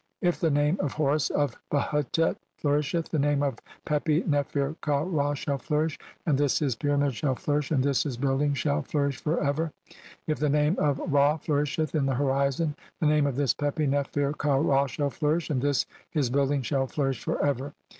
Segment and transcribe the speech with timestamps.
[0.19, 5.01] If the name of Horus of Behutet "flourisheth, the name of this Pepi Nefer ka
[5.03, 9.17] Ra shall "flourish, and this his pyramid shall flourish, and this "his building shall flourish
[9.19, 9.71] for ever.
[10.25, 14.33] If the name of "Ra flourisheth in the horizon, the name of this Pepi "Nefer
[14.33, 17.75] ka Ra shall flourish, and this his building shall "flourish for ever.